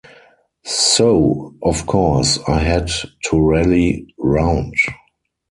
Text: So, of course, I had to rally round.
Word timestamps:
So, 0.65 1.53
of 1.61 1.85
course, 1.85 2.39
I 2.47 2.57
had 2.57 2.87
to 3.29 3.39
rally 3.39 4.15
round. 4.17 4.73